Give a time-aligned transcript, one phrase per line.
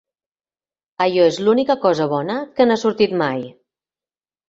[1.05, 3.49] Allò és l'única cosa bona que n'ha sortit mai.